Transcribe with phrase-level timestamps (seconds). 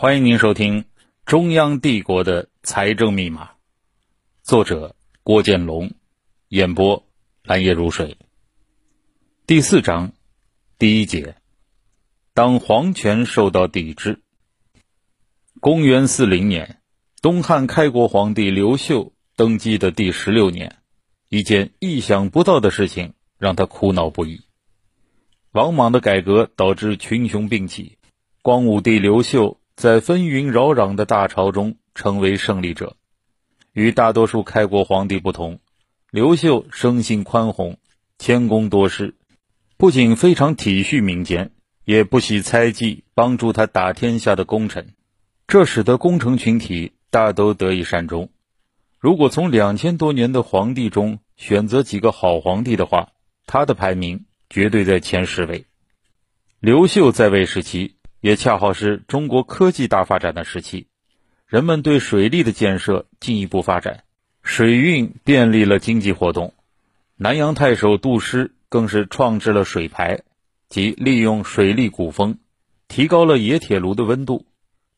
[0.00, 0.84] 欢迎您收听
[1.26, 3.44] 《中央帝国的财政密码》，
[4.42, 5.92] 作者郭建龙，
[6.48, 7.06] 演播
[7.42, 8.16] 蓝夜如水。
[9.46, 10.12] 第四章
[10.78, 11.36] 第一节：
[12.32, 14.22] 当皇权受到抵制。
[15.60, 16.80] 公元四零年，
[17.20, 20.78] 东汉开国皇帝刘秀登基的第十六年，
[21.28, 24.40] 一件意想不到的事情让他苦恼不已。
[25.52, 27.98] 王莽的改革导致群雄并起，
[28.40, 29.59] 光武帝刘秀。
[29.80, 32.96] 在纷纭扰攘的大潮中，成为胜利者。
[33.72, 35.58] 与大多数开国皇帝不同，
[36.10, 37.78] 刘秀生性宽宏，
[38.18, 39.14] 谦恭多事，
[39.78, 41.52] 不仅非常体恤民间，
[41.86, 44.92] 也不惜猜忌帮助他打天下的功臣，
[45.48, 48.28] 这使得功臣群体大都得以善终。
[48.98, 53.12] 如果从两千多年的皇帝中选择几个好皇帝的话，
[53.46, 55.64] 他的排名绝对在前十位。
[56.60, 57.94] 刘秀在位时期。
[58.20, 60.86] 也恰好是中国科技大发展的时期，
[61.46, 64.04] 人们对水利的建设进一步发展，
[64.42, 66.52] 水运便利了经济活动。
[67.16, 70.20] 南阳太守杜诗更是创制了水排，
[70.68, 72.38] 即利用水利鼓风，
[72.88, 74.46] 提高了冶铁炉的温度。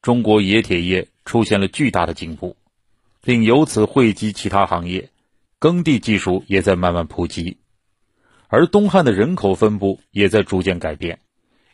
[0.00, 2.56] 中国冶铁业出现了巨大的进步，
[3.22, 5.10] 并由此惠及其他行业，
[5.58, 7.58] 耕地技术也在慢慢普及。
[8.48, 11.18] 而东汉的人口分布也在逐渐改变。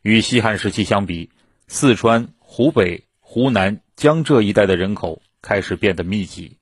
[0.00, 1.30] 与西汉时期相比，
[1.66, 6.58] 四川、湖北、湖南、江浙一带的人口开始变得密集，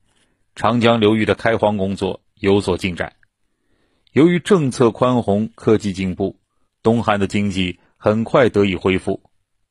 [0.55, 3.15] 长江流域的开荒工作有所进展。
[4.13, 6.39] 由于政策宽宏、科技进步，
[6.83, 9.23] 东汉的经济很快得以恢复。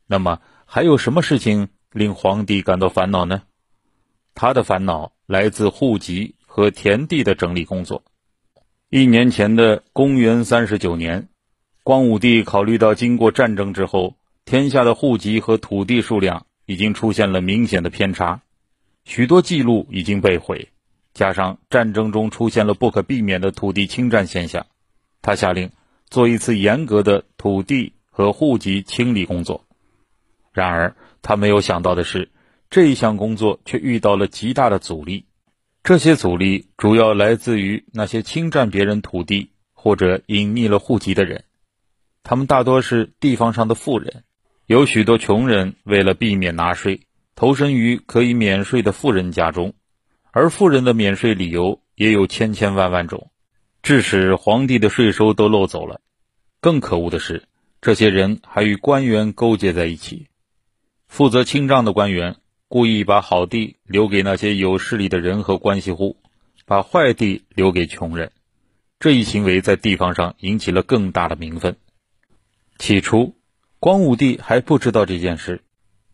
[0.06, 3.44] 那么，还有什么事情令皇帝感到烦恼呢？
[4.36, 8.04] 他的烦恼来自户籍和田地的整理工作。
[8.90, 11.30] 一年前的公元三十九年。
[11.84, 18.42] 光武帝考虑到，经过战争之后，天下的户籍和土地数量已经出现了明显的偏差，
[19.06, 20.70] 许多记录已经被毁，
[21.14, 24.66] 加上战争中出现了不可避免的土地侵占现象，
[25.22, 25.72] 他下令
[26.10, 29.66] 做一次严格的土地和户籍清理工作。
[30.52, 32.30] 然而，他没有想到的是，
[32.70, 35.26] 这一项工作却遇到了极大的阻力。
[35.84, 41.44] 这些阻力主要来自于那些侵占别人土地或者隐匿了户籍的人。
[42.24, 44.24] 他们大多是地方上的富人，
[44.72, 47.02] 有许多穷人为了避免纳税，
[47.36, 49.74] 投身于可以免税的富人家中，
[50.32, 53.32] 而富人的免税理由也有千千万万种，
[53.84, 56.00] 致使皇帝的税收都漏走了。
[56.62, 57.50] 更可恶的是，
[57.82, 60.28] 这些人还与官员勾结在一起，
[61.06, 62.38] 负责清账的官员
[62.70, 66.16] 故意把好地留给那些有势力的人和关系户，
[66.66, 68.32] 把坏地留给穷人。
[69.02, 71.76] 这一行为在地方上引起了更大的民愤。
[72.78, 73.36] 起初，
[73.82, 75.64] 光武帝还不知道这件事。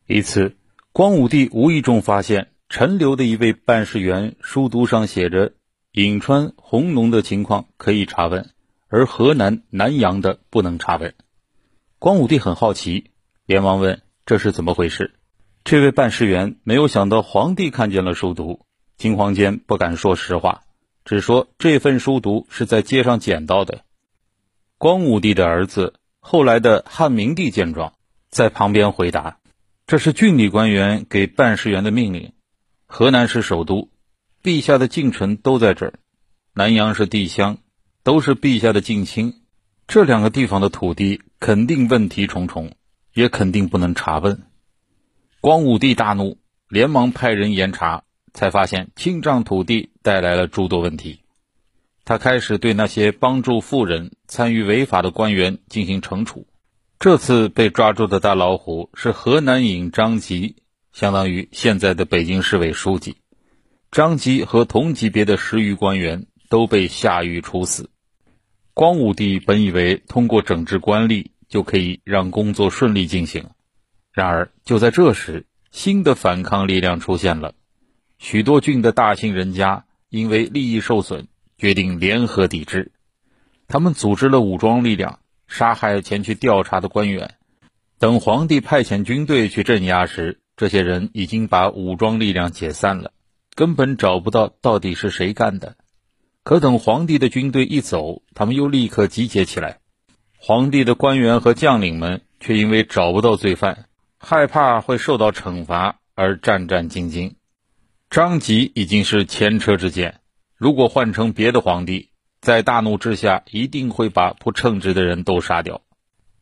[0.06, 0.56] 一次，
[0.94, 5.52] 光武帝无意中发现陈留的一位办事员书读上写着
[5.92, 8.50] 颍川、弘农的情况可以查问，
[8.88, 11.14] 而河南南阳的不能查问。
[12.00, 13.12] 光武帝很好奇，
[13.46, 15.16] 连忙问：“这是怎么回事？”
[15.66, 18.62] 这位办事员没有想到皇帝看见了书读，
[18.96, 20.62] 惊慌间不敢说实话，
[21.04, 23.82] 只说这份书读是在街上捡到的。
[24.78, 25.96] 光武帝的儿子。
[26.20, 27.94] 后来的汉明帝见状，
[28.30, 29.40] 在旁边回答
[29.88, 32.34] ：“这是郡里官员给办事员的命令。
[32.86, 33.90] 河南是首都，
[34.44, 35.94] 陛下的近臣都在这儿；
[36.54, 37.58] 南阳是地乡，
[38.04, 39.42] 都是陛下的近亲。
[39.88, 42.72] 这两个地方的土地肯定问题重重，
[43.14, 44.44] 也肯定不能查问。”
[45.40, 48.04] 光武帝大怒，连忙派人严查，
[48.34, 51.22] 才发现清账土地带来了诸多问题。
[52.08, 56.48] 他开始对那些帮助富人、参与违法的官员进行惩处。
[57.00, 60.56] 这次被抓住的大老虎是河南尹张吉，
[60.94, 63.18] 相当于现在的北京市委书记。
[63.92, 67.90] 张吉和同级别的十余官员都被下狱处死。
[68.74, 73.50] 光武帝本以为通过整治官吏就可以让工作顺利进行，
[74.14, 77.54] 然而就在这时，新的反抗力量出现了。
[78.18, 81.28] 许多郡的大姓人家因为利益受损。
[81.58, 82.92] 决定联合抵制，
[83.68, 87.36] 他们组织了武装力量，杀害前去调查的官员。
[87.98, 93.12] 等皇帝派遣军队去镇压时，这些人已经把武装力量解散了，
[93.56, 95.76] 根本找不到到底是谁干的。
[96.44, 99.80] 可等皇帝的军队一走，他们又立刻集结起来。
[100.38, 103.86] 皇帝的官员和将领们却因为找不到罪犯，
[104.20, 107.34] 害怕会受到惩罚而战战兢兢。
[108.12, 110.22] 张吉已经是前车之鉴。
[110.58, 112.10] 如果换成别的皇帝，
[112.42, 115.82] 在大怒之下，一定会把不称职的人都杀掉。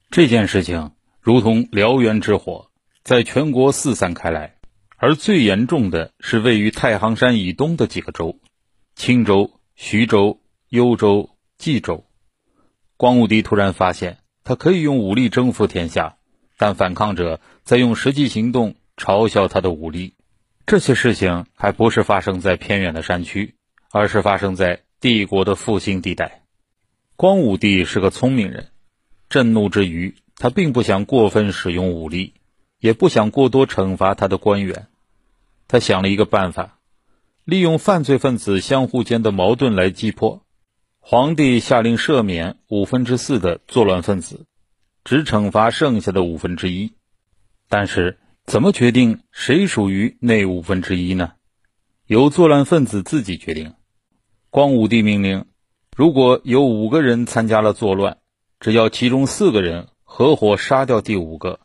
[0.10, 2.72] 这件事情如同燎原之火，
[3.04, 4.56] 在全国四散开来，
[4.96, 8.40] 而最严重的是位于太行山以东的几个州：
[8.96, 10.40] 青州、徐州、
[10.70, 12.06] 幽州、冀州。
[12.96, 16.16] 光武帝突然发现，他可以用武力征服天下，
[16.58, 20.14] 但反抗者在用实际行动嘲笑他的武力。
[20.66, 23.55] 这些事情还不是发生在偏远的山区，
[23.98, 26.44] 而是发生在帝国的复兴地带。
[27.16, 28.68] 光武帝是个聪明人，
[29.30, 32.34] 震怒之余，他并不想过分使用武力，
[32.82, 34.88] 也不想过多惩罚他的官员。
[35.70, 36.78] 他想了一个办法，
[37.46, 40.46] 利用犯罪分子相互间的矛盾来击破。
[41.00, 44.46] 皇帝下令赦免五分之四的作乱分子，
[45.06, 46.92] 只惩罚剩下的五分之一。
[47.70, 51.32] 但是，怎么决定谁属于那五分之一呢？
[52.08, 53.74] 由作乱分子自己决定。
[54.56, 55.44] 光武帝命令。
[55.98, 58.20] 如果有五个人参加了作乱，
[58.62, 61.60] 只要其中四个人合伙杀掉第五个，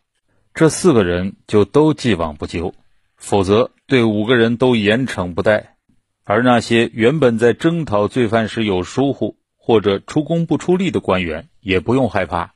[0.55, 2.73] 这四个人就都既往不咎；
[3.17, 5.77] 否则，对五个人都严惩不贷。
[6.25, 12.55] 而那些原本在征讨罪犯时有疏忽或者出工不出力的官员，也不用害怕，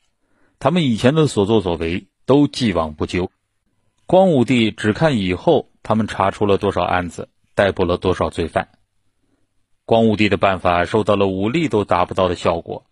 [0.59, 3.31] 他们以前的所作所为都既往不咎。
[4.05, 8.71] 光武帝只看以后他们查出了多少案子，逮捕了多少罪犯。
[9.87, 12.87] 光武帝的办法收到了武力都达不到的效果，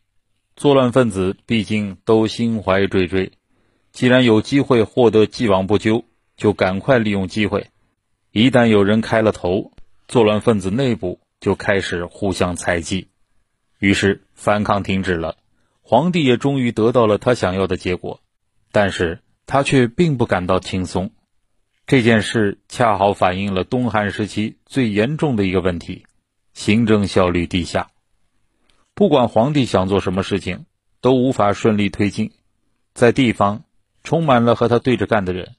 [0.56, 3.30] 作乱分子毕竟都心怀惴惴，
[3.92, 6.04] 既然有机会获得既往不咎，
[6.36, 7.70] 就赶快利用机会。
[8.30, 9.72] 一旦有人开了头，
[10.06, 13.08] 作乱分子内部就开始互相猜忌，
[13.78, 15.38] 于是反抗停止了，
[15.80, 18.20] 皇帝也终于得到了他想要的结果，
[18.70, 21.10] 但是他却并不感到轻松。
[21.86, 26.04] 这件事恰好反映了东汉时期最严重的一个问题。
[26.54, 27.90] 行政效率低下，
[28.94, 30.66] 不管皇帝想做什么事情，
[31.00, 32.32] 都无法顺利推进。
[32.94, 33.64] 在地方，
[34.04, 35.56] 充满了和他对着干的人，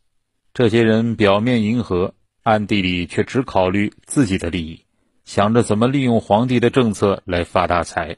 [0.53, 2.13] 这些人表面迎合，
[2.43, 4.85] 暗地里却只考虑自己的利益，
[5.25, 8.17] 想着怎么利用皇帝的政策来发大财。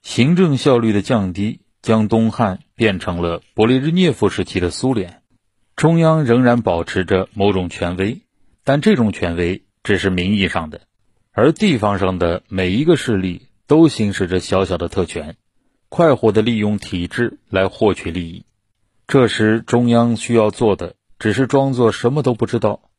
[0.00, 5.22] 行政效率的降低，将东汉变成了勃列日涅夫时期的苏联。
[5.76, 8.22] 中央仍然保持着某种权威，
[8.64, 10.80] 但这种权威只是名义上的。
[11.40, 15.36] 而地方上的每一个势力都行使着小小的特权，
[15.88, 18.44] 快活地利用体制来获取利益。
[19.06, 22.90] 这时，中央需要做的只是装作什么都不知道，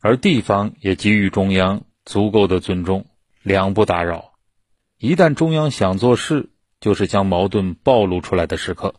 [0.00, 3.06] 而地方也给予中央足够的尊重，
[3.44, 4.32] 两不打扰。
[4.98, 6.50] 一旦中央想做事，
[6.80, 8.96] 就是将矛盾暴露出来的时刻。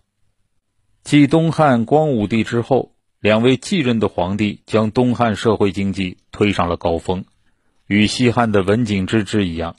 [1.03, 7.25] 继东汉光武帝之后，两位继任的皇帝将东汉社会经济推上了高峰。
[7.87, 9.75] 与西汉的文景之治一样，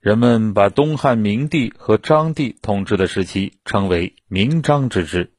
[0.00, 5.32] 人们把东汉明帝和章帝统治的时期称为明章之治。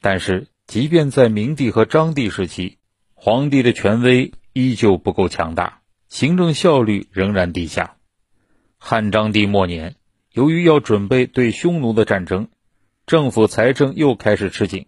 [0.00, 2.78] 但是，即便在明帝和章帝时期，
[3.12, 7.96] 皇帝的权威依旧不够强大，行政效率仍然低下。
[8.78, 9.96] 汉章帝末年，
[10.32, 12.48] 由于要准备对匈奴的战争，
[13.06, 14.86] 政府财政又开始吃紧，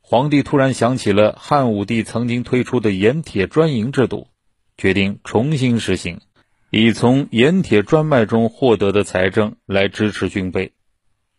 [0.00, 4.28] 皇帝突然想起了汉武帝曾经推出的盐铁专营制度。
[4.80, 6.22] 决定重新实行，
[6.70, 10.72] 以从盐铁专卖中获得的财政来支持军备。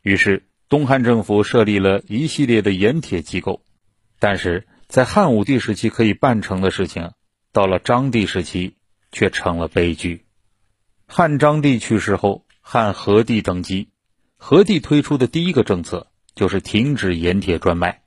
[0.03, 3.63] 于是，东汉政府设立了一系列的盐铁机构。
[4.19, 7.13] 但是在汉武帝时期可以办成的事情，
[7.51, 8.75] 到了章帝时期
[9.11, 10.27] 却成了悲剧。
[11.07, 13.89] 汉章帝去世后，汉和帝登基，
[14.37, 18.03] 和帝推出的第一个政策就是停止盐铁专卖。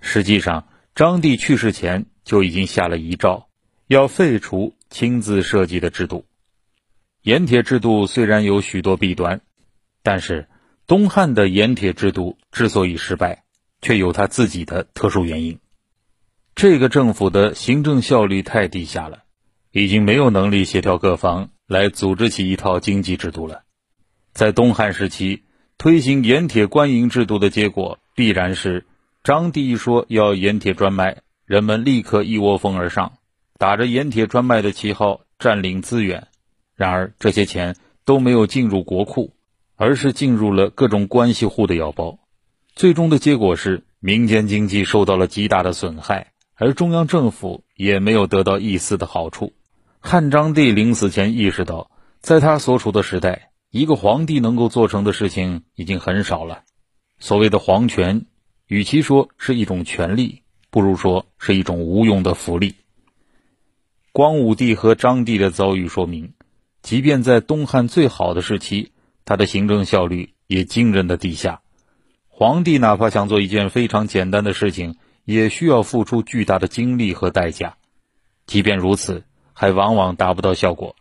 [0.00, 3.47] 实际上，章帝去世前就已经下了遗诏，
[3.88, 4.78] 要废除。
[4.90, 6.24] 亲自设计的制度，
[7.20, 9.42] 盐铁制度虽然有许多弊端，
[10.02, 10.48] 但是
[10.86, 13.44] 东汉的盐铁制度之所以失败，
[13.82, 15.58] 却有他自己的特殊原因。
[16.54, 19.24] 这个政府的行政效率太低下了，
[19.72, 23.64] 已经没有能力协调各方来组织起一套经济制度了。
[24.32, 25.44] 在东汉时期
[25.76, 28.86] 推行盐铁官营制度的结果，必然是
[29.22, 33.17] 张帝一说要盐铁专卖，人们立刻一窝蜂而上。
[33.58, 36.28] 打着盐铁专卖的旗号占领资源，
[36.76, 37.74] 然而这些钱
[38.04, 39.34] 都没有进入国库，
[39.74, 42.20] 而是进入了各种关系户的腰包。
[42.76, 49.52] 最终的结果是民间经济受到了极大的损害，而中央政府也没有得到一丝的好处。
[49.98, 56.62] 汉章帝临死前意识到，在他所处的时代，一个皇帝能够做成的事情已经很少了。
[57.18, 58.26] 所谓的皇权，
[58.68, 62.76] 与其说是一种权利，不如说是一种无用的福利。
[64.12, 66.32] 光武帝和章帝的遭遇说明，
[66.82, 68.92] 即便在东汉最好的时期，
[69.24, 71.60] 他的行政效率也惊人的低下。
[72.26, 77.76] 皇帝哪怕想做一件非常简单的事情，也需要付出巨大的精力和代价，
[78.46, 80.96] 即便如此，还往往达不到效果。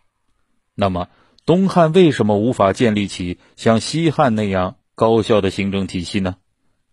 [0.76, 1.08] 那么，
[1.46, 6.36] 东汉为什么无法建立起像西汉那样高效的行政体系呢？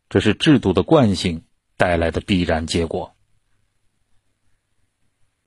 [0.08, 1.42] 这是制度的惯性
[1.76, 3.13] 带来的必然结果。